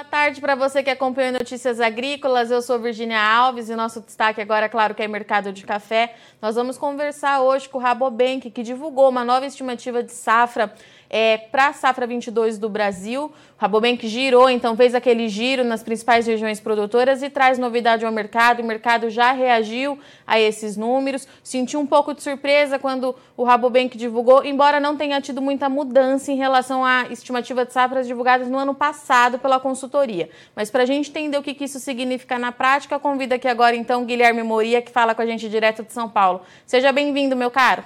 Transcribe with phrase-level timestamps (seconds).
[0.00, 2.52] Boa tarde para você que acompanha Notícias Agrícolas.
[2.52, 6.14] Eu sou Virginia Alves e nosso destaque agora, claro, que é mercado de café.
[6.40, 10.72] Nós vamos conversar hoje com o Rabobank, que divulgou uma nova estimativa de safra
[11.10, 13.24] é, para a safra 22 do Brasil.
[13.24, 18.12] O Rabobank girou, então fez aquele giro nas principais regiões produtoras e traz novidade ao
[18.12, 18.60] mercado.
[18.60, 21.26] O mercado já reagiu a esses números.
[21.42, 26.30] Sentiu um pouco de surpresa quando o Rabobank divulgou, embora não tenha tido muita mudança
[26.30, 30.19] em relação à estimativa de safras divulgadas no ano passado pela consultoria.
[30.54, 33.76] Mas para a gente entender o que, que isso significa na prática, convido aqui agora
[33.76, 36.42] então Guilherme Moria, que fala com a gente direto de São Paulo.
[36.66, 37.84] Seja bem-vindo, meu caro.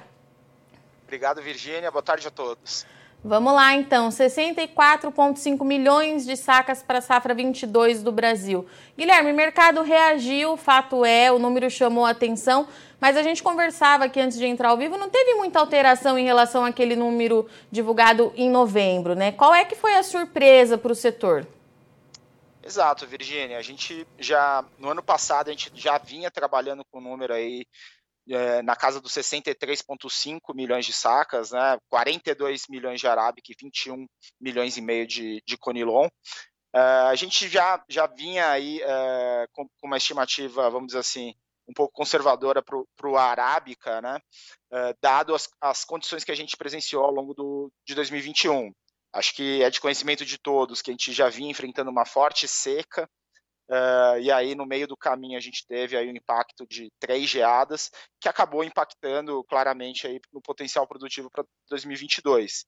[1.04, 1.90] Obrigado, Virgínia.
[1.90, 2.86] Boa tarde a todos.
[3.26, 8.66] Vamos lá então, 64,5 milhões de sacas para a safra 22 do Brasil.
[8.98, 12.68] Guilherme, o mercado reagiu, fato é, o número chamou a atenção,
[13.00, 16.24] mas a gente conversava aqui antes de entrar ao vivo, não teve muita alteração em
[16.26, 19.32] relação àquele número divulgado em novembro, né?
[19.32, 21.46] Qual é que foi a surpresa para o setor?
[22.64, 23.58] Exato, Virginia.
[23.58, 27.66] A gente já, no ano passado, a gente já vinha trabalhando com o número aí
[28.26, 34.06] é, na casa dos 63,5 milhões de sacas, né, 42 milhões de arábica e 21
[34.40, 36.06] milhões e meio de, de conilon.
[36.74, 41.34] Uh, a gente já, já vinha aí uh, com, com, uma estimativa, vamos dizer assim,
[41.68, 44.18] um pouco conservadora para o arábica, né,
[44.72, 48.72] uh, dado as, as condições que a gente presenciou ao longo do, de 2021.
[49.14, 52.46] Acho que é de conhecimento de todos que a gente já vinha enfrentando uma forte
[52.48, 53.08] seca,
[53.68, 57.28] Uh, e aí, no meio do caminho, a gente teve aí um impacto de três
[57.30, 57.90] geadas,
[58.20, 62.66] que acabou impactando claramente aí no potencial produtivo para 2022.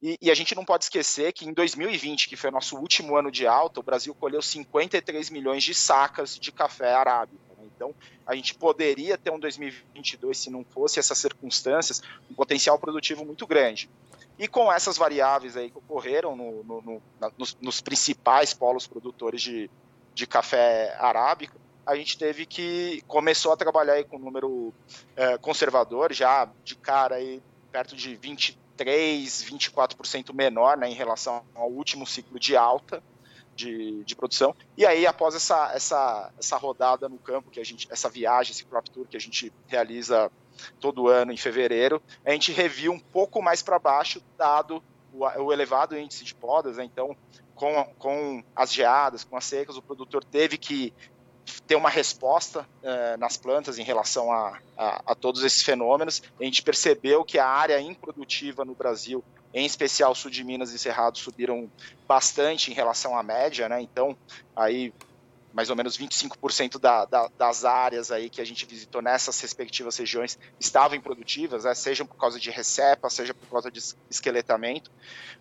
[0.00, 3.16] E, e, a gente não pode esquecer que em 2020, que foi o nosso último
[3.16, 7.54] ano de alta, o Brasil colheu 53 milhões de sacas de café arábica.
[7.56, 7.64] Né?
[7.74, 7.92] Então,
[8.24, 13.44] a gente poderia ter um 2022, se não fosse essas circunstâncias, um potencial produtivo muito
[13.44, 13.90] grande.
[14.38, 17.02] E com essas variáveis aí que ocorreram no, no, no,
[17.36, 19.68] nos, nos principais polos produtores de,
[20.14, 24.72] de café arábico, a gente teve que começou a trabalhar aí com um número
[25.16, 27.42] é, conservador, já de cara aí
[27.72, 33.02] perto de 23, 24% menor né, em relação ao último ciclo de alta
[33.56, 34.54] de, de, produção.
[34.76, 38.64] E aí, após essa, essa, essa rodada no campo, que a gente, essa viagem, esse
[38.64, 40.30] crop tour que a gente realiza
[40.80, 44.82] todo ano em fevereiro, a gente reviu um pouco mais para baixo, dado
[45.12, 46.84] o, o elevado índice de podas, né?
[46.84, 47.16] então
[47.54, 50.92] com, com as geadas, com as secas, o produtor teve que
[51.66, 56.22] ter uma resposta uh, nas plantas em relação a, a, a, todos esses fenômenos.
[56.40, 60.78] A gente percebeu que a área improdutiva no Brasil, em especial sul de Minas e
[60.78, 61.70] Cerrado, subiram
[62.06, 63.80] bastante em relação à média, né?
[63.80, 64.16] Então,
[64.54, 64.92] aí
[65.52, 69.96] mais ou menos 25% da, da, das áreas aí que a gente visitou nessas respectivas
[69.96, 74.90] regiões estavam improdutivas, né, seja por causa de recepa, seja por causa de esqueletamento,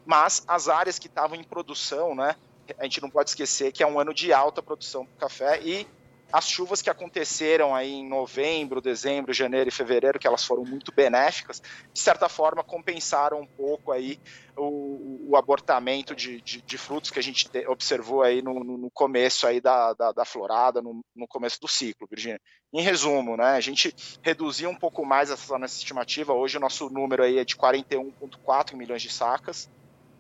[0.06, 2.35] mas as áreas que estavam em produção, né,
[2.78, 5.88] a gente não pode esquecer que é um ano de alta produção do café e
[6.31, 10.91] as chuvas que aconteceram aí em novembro, dezembro, janeiro e fevereiro, que elas foram muito
[10.91, 11.61] benéficas,
[11.93, 14.19] de certa forma compensaram um pouco aí
[14.55, 18.91] o, o abortamento de, de, de, frutos que a gente te, observou aí no, no,
[18.91, 22.41] começo aí da, da, da florada, no, no, começo do ciclo, Virginia.
[22.73, 26.89] Em resumo, né, a gente reduziu um pouco mais essa nossa estimativa, hoje o nosso
[26.89, 29.69] número aí é de 41,4 milhões de sacas,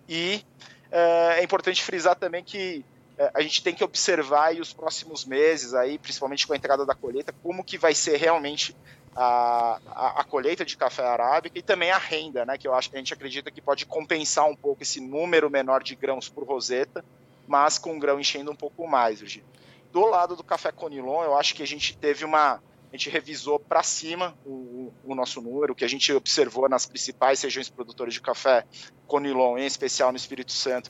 [0.07, 0.41] e
[0.89, 2.85] é, é importante frisar também que
[3.33, 6.93] a gente tem que observar aí os próximos meses, aí, principalmente com a entrada da
[6.93, 8.75] colheita, como que vai ser realmente
[9.15, 12.91] a, a, a, colheita de café arábica e também a renda, né, que eu acho
[12.91, 16.43] que a gente acredita que pode compensar um pouco esse número menor de grãos por
[16.43, 17.03] roseta,
[17.47, 19.47] mas com o grão enchendo um pouco mais, Virginia.
[19.91, 23.59] Do lado do café Conilon, eu acho que a gente teve uma a gente revisou
[23.59, 28.21] para cima o, o, nosso número, que a gente observou nas principais regiões produtoras de
[28.21, 28.65] café
[29.05, 30.89] Conilon, em especial no Espírito Santo,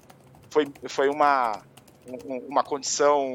[0.49, 1.63] foi, foi uma,
[2.47, 3.34] uma condição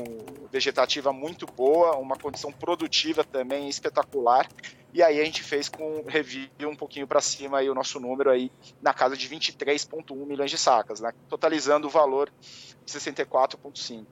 [0.50, 4.49] vegetativa muito boa, uma condição produtiva também espetacular.
[4.94, 8.30] E aí a gente fez com review um pouquinho para cima aí o nosso número
[8.30, 11.13] aí na casa de 23.1 milhões de sacas, né?
[11.28, 12.30] totalizando o valor
[12.84, 14.04] de 64.5.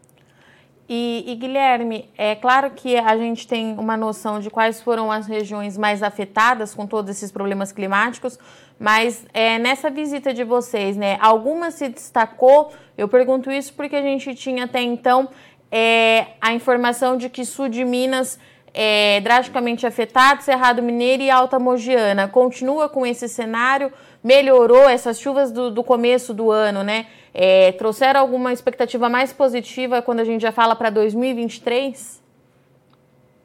[0.93, 5.25] E, e, Guilherme, é claro que a gente tem uma noção de quais foram as
[5.29, 8.37] regiões mais afetadas com todos esses problemas climáticos,
[8.77, 12.73] mas é, nessa visita de vocês, né, alguma se destacou?
[12.99, 15.29] Eu pergunto isso porque a gente tinha até então
[15.71, 18.37] é, a informação de que sul de Minas
[18.75, 22.27] é drasticamente afetado, Cerrado Mineiro e Alta Mogiana.
[22.27, 23.93] Continua com esse cenário?
[24.25, 27.07] Melhorou essas chuvas do, do começo do ano, né?
[27.33, 32.21] É, trouxeram alguma expectativa mais positiva quando a gente já fala para 2023?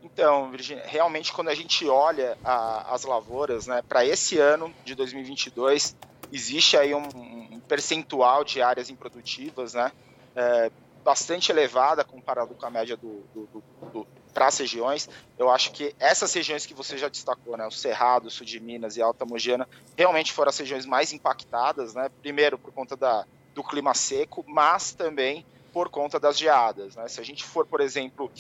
[0.04, 4.96] Então, Virginia, realmente quando a gente olha a, as lavouras, né, para esse ano de
[4.96, 5.96] 2022,
[6.32, 9.92] existe aí um, um, percentual de áreas improdutivas, né,
[10.36, 10.72] é,
[11.04, 15.10] bastante elevada comparado com a média do, do, do, do para as regiões.
[15.38, 18.60] Eu acho que essas regiões que você já destacou, né, o Cerrado, o Sul de
[18.60, 19.68] Minas e a Alta Mogiana,
[19.98, 22.10] realmente foram as regiões mais impactadas, né?
[22.22, 26.96] Primeiro por conta da, do clima seco, mas também por conta das geadas.
[26.96, 27.08] Né?
[27.08, 28.32] Se a gente for, por exemplo,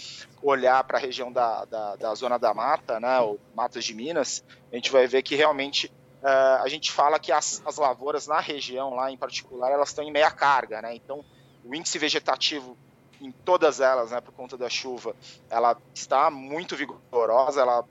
[0.41, 4.43] olhar para a região da, da, da, Zona da Mata, né, ou Matas de Minas,
[4.71, 5.87] a gente vai ver que realmente
[6.21, 10.03] uh, a gente fala que as, as lavouras na região, lá em particular, elas estão
[10.03, 10.81] em meia carga.
[10.81, 10.95] Né?
[10.95, 11.25] Então,
[11.63, 12.77] o índice vegetativo
[13.19, 15.15] em todas elas, né, por conta da chuva,
[15.49, 17.85] ela está muito vigorosa, ela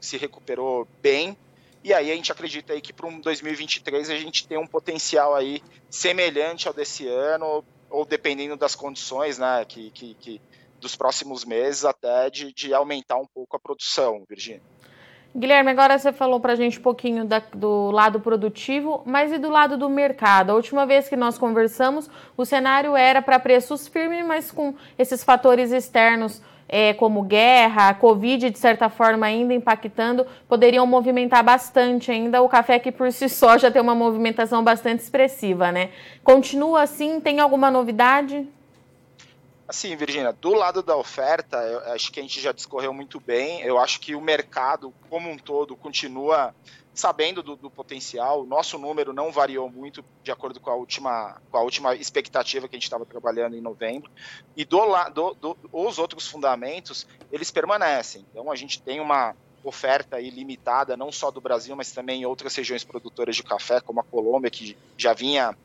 [0.00, 1.36] se recuperou bem,
[1.82, 5.34] e aí a gente acredita aí que para um 2023 a gente tem um potencial
[5.34, 10.40] aí semelhante ao desse ano, ou dependendo das condições, né, que, que, que
[10.80, 14.62] dos próximos meses, até de, de aumentar um pouco a produção, Virginia.
[15.34, 19.38] Guilherme, agora você falou para a gente um pouquinho da, do lado produtivo, mas e
[19.38, 20.50] do lado do mercado?
[20.50, 25.22] A última vez que nós conversamos, o cenário era para preços firmes, mas com esses
[25.22, 26.42] fatores externos
[26.72, 32.78] é, como guerra, Covid, de certa forma, ainda impactando, poderiam movimentar bastante ainda o café
[32.78, 35.90] que por si só já tem uma movimentação bastante expressiva, né?
[36.22, 37.20] Continua assim?
[37.20, 38.48] Tem alguma novidade?
[39.66, 43.62] Assim, Virginia, do lado da oferta, eu acho que a gente já discorreu muito bem.
[43.62, 46.54] Eu acho que o mercado, como um todo, continua
[47.00, 48.44] sabendo do, do, potencial.
[48.44, 52.76] Nosso número não variou muito de acordo com a última, com a última expectativa que
[52.76, 54.10] a gente estava trabalhando em novembro.
[54.54, 54.80] E do,
[55.14, 58.26] do, do, os outros fundamentos, eles permanecem.
[58.30, 62.54] Então, a gente tem uma oferta ilimitada, não só do Brasil, mas também em outras
[62.54, 65.56] regiões produtoras de café, como a Colômbia, que já vinha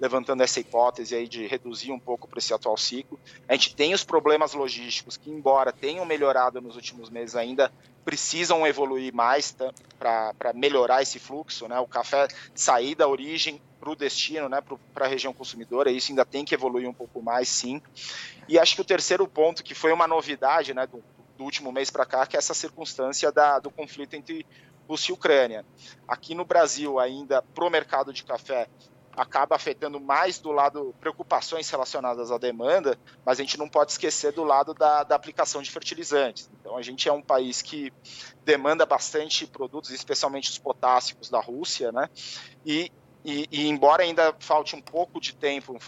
[0.00, 3.18] levantando essa hipótese aí de reduzir um pouco para esse atual ciclo.
[3.48, 7.72] A gente tem os problemas logísticos que, embora tenham melhorado nos últimos meses, ainda
[8.04, 9.56] precisam evoluir mais
[9.98, 11.78] para melhorar esse fluxo, né?
[11.78, 14.60] O café sair da origem para o destino, né?
[14.92, 17.80] Para a região consumidora, isso ainda tem que evoluir um pouco mais, sim.
[18.48, 20.86] E acho que o terceiro ponto, que foi uma novidade, né?
[20.86, 21.02] Do,
[21.36, 24.46] do último mês para cá, que é essa circunstância da, do conflito entre
[24.88, 25.64] Rússia e Ucrânia.
[26.06, 28.68] Aqui no Brasil, ainda para o mercado de café,
[29.16, 34.32] acaba afetando mais do lado preocupações relacionadas à demanda, mas a gente não pode esquecer
[34.32, 36.50] do lado da, da aplicação de fertilizantes.
[36.60, 37.92] Então a gente é um país que
[38.44, 42.08] demanda bastante produtos, especialmente os potássicos da Rússia, né?
[42.64, 42.90] E,
[43.24, 45.78] e, e, embora ainda falte um pouco de tempo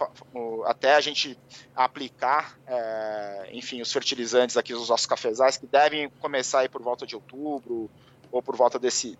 [0.64, 1.38] até a gente
[1.74, 7.06] aplicar, é, enfim, os fertilizantes aqui nos nossos cafezais, que devem começar aí por volta
[7.06, 7.90] de outubro
[8.32, 9.18] ou por volta desse,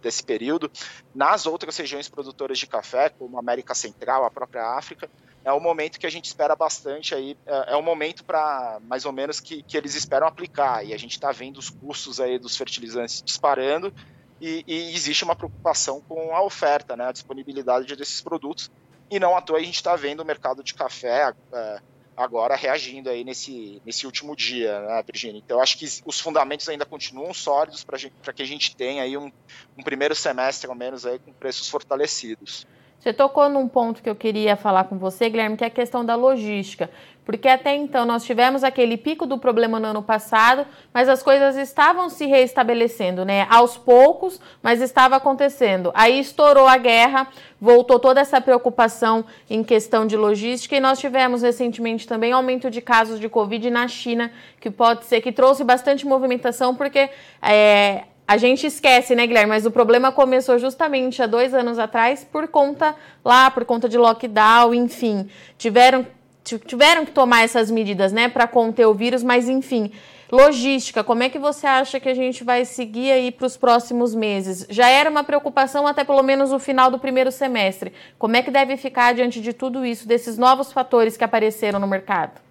[0.00, 0.70] desse período.
[1.14, 5.10] Nas outras regiões produtoras de café, como América Central, a própria África,
[5.44, 9.04] é o momento que a gente espera bastante aí, é, é o momento para mais
[9.04, 10.84] ou menos que, que eles esperam aplicar.
[10.84, 13.92] E a gente está vendo os custos aí dos fertilizantes disparando
[14.40, 18.70] e, e, existe uma preocupação com a oferta, né, a disponibilidade desses produtos.
[19.10, 21.80] E não à toa a gente está vendo o mercado de café é,
[22.18, 25.38] agora reagindo aí nesse, nesse último dia, né, Virginia?
[25.38, 29.30] Então, acho que os fundamentos ainda continuam sólidos para que a gente tenha aí um,
[29.76, 32.66] um primeiro semestre, ao menos, aí, com preços fortalecidos.
[32.98, 36.04] Você tocou num ponto que eu queria falar com você, Guilherme, que é a questão
[36.04, 36.90] da logística.
[37.24, 41.56] Porque até então nós tivemos aquele pico do problema no ano passado, mas as coisas
[41.56, 43.46] estavam se reestabelecendo, né?
[43.50, 45.92] Aos poucos, mas estava acontecendo.
[45.94, 47.28] Aí estourou a guerra,
[47.60, 52.80] voltou toda essa preocupação em questão de logística e nós tivemos recentemente também aumento de
[52.80, 57.10] casos de Covid na China, que pode ser que trouxe bastante movimentação, porque
[57.42, 59.48] é, a gente esquece, né, Guilherme?
[59.48, 62.94] Mas o problema começou justamente há dois anos atrás por conta
[63.24, 65.30] lá, por conta de lockdown, enfim.
[65.56, 66.06] Tiveram,
[66.44, 69.90] tiveram que tomar essas medidas, né, para conter o vírus, mas enfim.
[70.30, 74.14] Logística, como é que você acha que a gente vai seguir aí para os próximos
[74.14, 74.66] meses?
[74.68, 77.94] Já era uma preocupação até pelo menos o final do primeiro semestre.
[78.18, 81.86] Como é que deve ficar diante de tudo isso, desses novos fatores que apareceram no
[81.86, 82.47] mercado?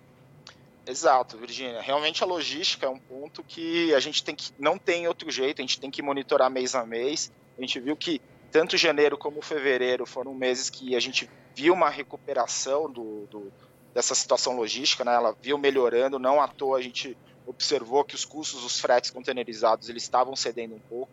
[0.88, 1.82] Exato, Virginia.
[1.82, 5.62] Realmente a logística é um ponto que a gente tem que não tem outro jeito,
[5.62, 7.32] a gente tem que monitorar mês a mês.
[7.58, 11.90] A gente viu que tanto janeiro como fevereiro foram meses que a gente viu uma
[11.90, 13.52] recuperação do, do
[13.94, 15.14] dessa situação logística, né?
[15.14, 19.90] Ela viu melhorando, não à toa a gente observou que os custos dos fretes containerizados
[19.90, 21.12] eles estavam cedendo um pouco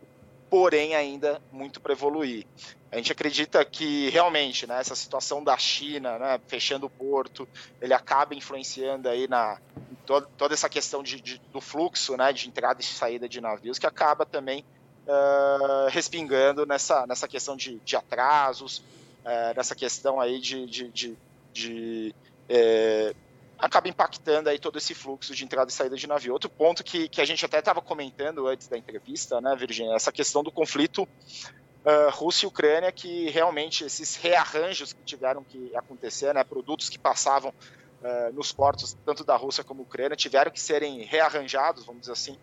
[0.51, 2.47] porém ainda muito para evoluir.
[2.91, 7.49] A gente acredita que realmente né, essa situação da China, né, fechando o porto,
[7.81, 9.59] ele acaba influenciando aí na
[10.07, 13.87] toda, essa questão de, de, do fluxo né, de entrada e saída de navios, que
[13.87, 14.65] acaba também
[15.07, 18.79] uh, respingando nessa, nessa questão de, de atrasos,
[19.25, 21.19] uh, nessa questão aí de, de, de,
[21.53, 22.15] de
[22.49, 23.17] uh,
[23.59, 26.33] acaba impactando aí todo esse fluxo de entrada e saída de navio.
[26.33, 30.13] Outro ponto que, que a gente até estava comentando antes da entrevista, né, Virginia, essa
[30.13, 36.35] questão do conflito uh, Rússia e Ucrânia, que realmente esses rearranjos que tiveram que acontecer,
[36.35, 40.61] né, produtos que passavam uh, nos portos, tanto da Rússia como da Ucrânia, tiveram que
[40.61, 42.39] serem rearranjados, vamos dizer assim,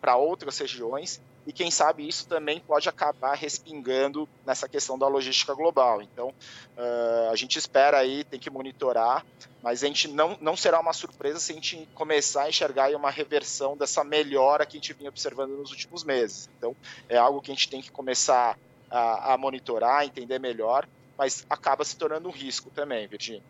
[0.00, 5.54] para outras regiões, e quem sabe isso também pode acabar respingando nessa questão da logística
[5.54, 6.00] global.
[6.00, 9.26] Então, uh, a gente espera aí, tem que monitorar,
[9.62, 13.10] mas a gente não, não será uma surpresa se a gente começar a enxergar uma
[13.10, 16.48] reversão dessa melhora que a gente vinha observando nos últimos meses.
[16.56, 16.76] Então,
[17.08, 18.56] é algo que a gente tem que começar
[18.90, 20.86] a, a monitorar, entender melhor,
[21.18, 23.42] mas acaba se tornando um risco também, Virginia.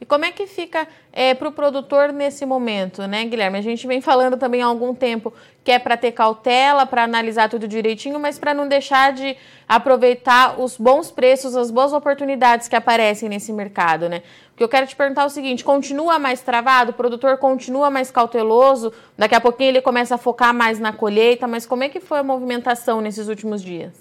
[0.00, 3.58] E como é que fica é, para o produtor nesse momento, né, Guilherme?
[3.58, 5.32] A gente vem falando também há algum tempo
[5.64, 9.36] que é para ter cautela, para analisar tudo direitinho, mas para não deixar de
[9.68, 14.22] aproveitar os bons preços, as boas oportunidades que aparecem nesse mercado, né?
[14.52, 17.90] O que eu quero te perguntar é o seguinte: continua mais travado, o produtor continua
[17.90, 21.88] mais cauteloso, daqui a pouquinho ele começa a focar mais na colheita, mas como é
[21.88, 23.92] que foi a movimentação nesses últimos dias?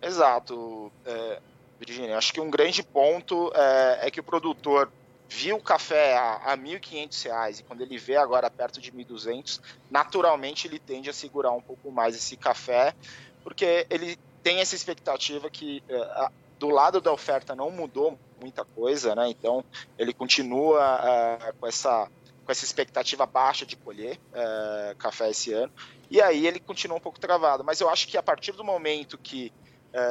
[0.00, 0.90] Exato.
[1.04, 1.38] É
[1.84, 2.16] Virginia.
[2.16, 4.90] Acho que um grande ponto é, é que o produtor
[5.28, 9.60] viu o café a, a R$ 1.500 e quando ele vê agora perto de 1.200,
[9.90, 12.94] naturalmente ele tende a segurar um pouco mais esse café,
[13.42, 19.14] porque ele tem essa expectativa que é, do lado da oferta não mudou muita coisa,
[19.14, 19.28] né?
[19.28, 19.64] Então
[19.98, 22.08] ele continua é, com essa
[22.44, 25.72] com essa expectativa baixa de colher é, café esse ano
[26.10, 27.64] e aí ele continua um pouco travado.
[27.64, 29.52] Mas eu acho que a partir do momento que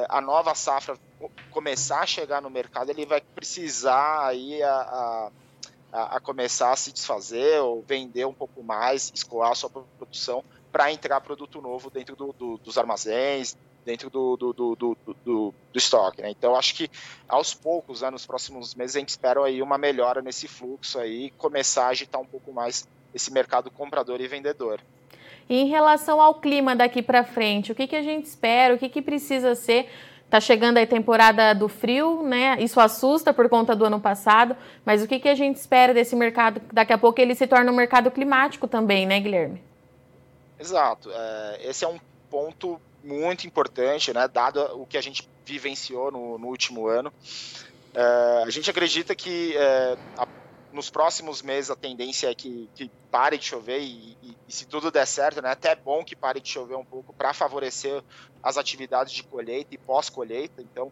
[0.09, 0.97] a nova safra
[1.51, 5.31] começar a chegar no mercado, ele vai precisar aí a,
[5.91, 10.43] a, a começar a se desfazer ou vender um pouco mais, escoar a sua produção
[10.71, 15.53] para entrar produto novo dentro do, do, dos armazéns, dentro do, do, do, do, do,
[15.73, 16.21] estoque.
[16.21, 16.29] Né?
[16.29, 16.89] Então, acho que
[17.27, 21.31] aos poucos, né, nos próximos meses, a gente espera aí uma melhora nesse fluxo aí,
[21.31, 24.79] começar a agitar um pouco mais esse mercado comprador e vendedor.
[25.51, 28.77] E em relação ao clima daqui para frente, o que, que a gente espera, o
[28.77, 29.89] que, que precisa ser
[30.29, 32.55] Tá chegando aí a temporada do frio, né?
[32.61, 34.55] Isso assusta por conta do ano passado,
[34.85, 36.61] mas o que, que a gente espera desse mercado?
[36.71, 39.61] Daqui a pouco ele se torna um mercado climático também, né, Guilherme?
[40.57, 41.09] Exato.
[41.11, 44.25] É, esse é um ponto muito importante, né?
[44.29, 47.11] Dado o que a gente vivenciou no, no último ano.
[47.93, 50.25] É, a gente acredita que é, a
[50.71, 54.65] nos próximos meses a tendência é que, que pare de chover e, e, e, se
[54.65, 58.03] tudo der certo, né, até é bom que pare de chover um pouco para favorecer
[58.41, 60.91] as atividades de colheita e pós-colheita, então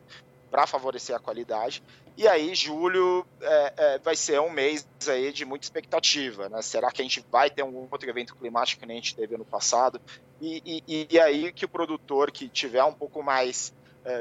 [0.50, 1.84] para favorecer a qualidade.
[2.18, 6.62] E aí julho é, é, vai ser um mês aí de muita expectativa, né?
[6.62, 9.46] Será que a gente vai ter um outro evento climático que a gente teve ano
[9.46, 10.02] passado?
[10.42, 13.74] E, e, e aí que o produtor que tiver um pouco mais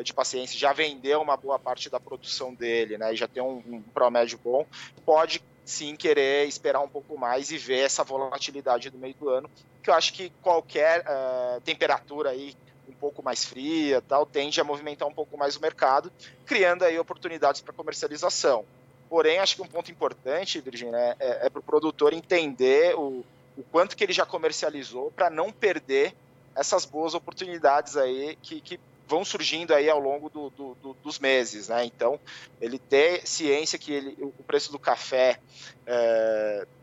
[0.05, 3.83] de paciência, já vendeu uma boa parte da produção dele, né, já tem um, um
[3.83, 4.67] promédio bom,
[5.07, 9.51] pode sim querer esperar um pouco mais e ver essa volatilidade do meio do ano,
[9.83, 12.57] que eu acho que qualquer uh, temperatura aí
[12.89, 16.11] um pouco mais fria, tal, tende a movimentar um pouco mais o mercado,
[16.47, 18.65] criando aí oportunidades para comercialização.
[19.09, 23.25] Porém, acho que um ponto importante, Virginia, é, é, é para o produtor entender o,
[23.57, 26.15] o quanto que ele já comercializou para não perder
[26.55, 31.19] essas boas oportunidades aí que, que vão surgindo aí ao longo do, do, do, dos
[31.19, 31.85] meses, né?
[31.85, 32.21] Então,
[32.61, 35.41] ele ter ciência que ele, o preço do café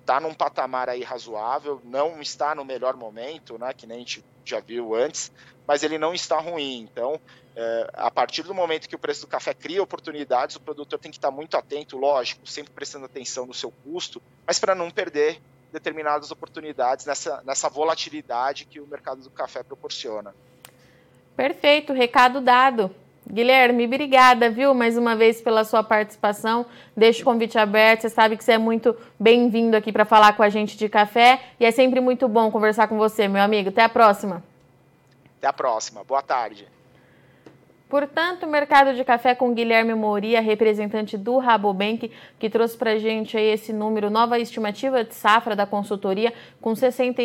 [0.02, 3.72] está é, num patamar aí razoável, não está no melhor momento, né?
[3.74, 5.32] Que nem a gente já viu antes,
[5.68, 6.80] mas ele não está ruim.
[6.80, 7.22] Então,
[7.56, 11.12] é, a partir do momento que o preço do café cria oportunidades, o produtor tem
[11.12, 15.40] que estar muito atento, lógico, sempre prestando atenção no seu custo, mas para não perder
[15.72, 20.34] determinadas oportunidades nessa, nessa volatilidade que o mercado do café proporciona.
[21.36, 22.90] Perfeito, recado dado.
[23.28, 26.66] Guilherme, obrigada, viu, mais uma vez pela sua participação.
[26.96, 28.02] Deixo o convite aberto.
[28.02, 31.42] Você sabe que você é muito bem-vindo aqui para falar com a gente de café
[31.60, 33.70] e é sempre muito bom conversar com você, meu amigo.
[33.70, 34.44] Até a próxima.
[35.40, 36.04] Até a próxima.
[36.04, 36.68] Boa tarde.
[37.90, 43.38] Portanto, mercado de café com Guilherme Moria, representante do Rabobank, que trouxe para a gente
[43.38, 47.22] aí esse número, nova estimativa de safra da consultoria, com 60,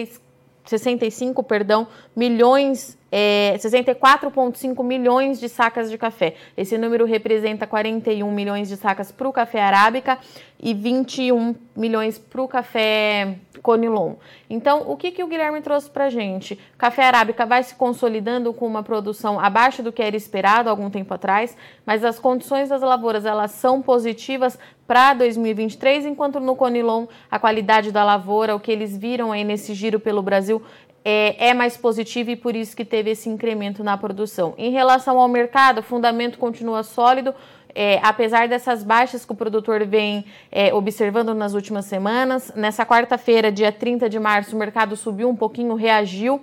[0.65, 1.87] 65 perdão,
[2.17, 6.35] milhões é, 64,5 milhões de sacas de café.
[6.57, 10.19] Esse número representa 41 milhões de sacas para o café arábica
[10.63, 14.15] e 21 milhões para o café Conilon.
[14.49, 16.59] Então, o que, que o Guilherme trouxe para gente?
[16.77, 21.15] Café arábica vai se consolidando com uma produção abaixo do que era esperado algum tempo
[21.15, 27.39] atrás, mas as condições das lavouras elas são positivas para 2023, enquanto no Conilon a
[27.39, 30.61] qualidade da lavoura, o que eles viram aí nesse giro pelo Brasil
[31.05, 34.55] é, é, mais positivo e por isso que teve esse incremento na produção.
[34.59, 37.35] Em relação ao mercado, o fundamento continua sólido,
[37.75, 42.53] é, apesar dessas baixas que o produtor vem é, observando nas últimas semanas.
[42.55, 46.41] Nessa quarta-feira, dia 30 de março, o mercado subiu um pouquinho, reagiu.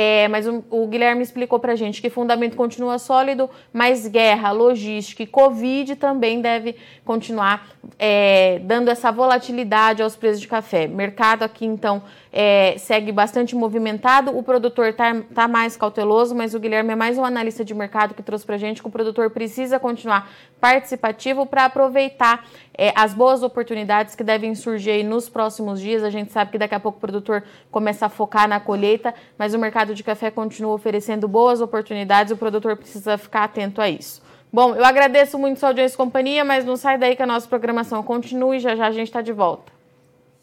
[0.00, 5.24] É, mas o, o Guilherme explicou para gente que fundamento continua sólido, mas guerra, logística
[5.24, 7.66] e Covid também deve continuar
[7.98, 10.86] é, dando essa volatilidade aos preços de café.
[10.86, 12.00] Mercado aqui, então,
[12.40, 17.18] é, segue bastante movimentado, o produtor está tá mais cauteloso, mas o Guilherme é mais
[17.18, 20.30] um analista de mercado que trouxe para a gente que o produtor precisa continuar
[20.60, 26.04] participativo para aproveitar é, as boas oportunidades que devem surgir nos próximos dias.
[26.04, 27.42] A gente sabe que daqui a pouco o produtor
[27.72, 32.36] começa a focar na colheita, mas o mercado de café continua oferecendo boas oportunidades, o
[32.36, 34.22] produtor precisa ficar atento a isso.
[34.52, 37.48] Bom, eu agradeço muito sua audiência e companhia, mas não sai daí que a nossa
[37.48, 39.77] programação continue, já já a gente está de volta.